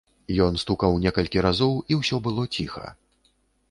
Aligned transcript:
Ён 0.45 0.55
стукаў 0.63 0.97
некалькі 1.05 1.45
разоў, 1.49 1.79
і 1.93 2.01
ўсё 2.01 2.25
было 2.27 2.51
ціха. 2.59 2.85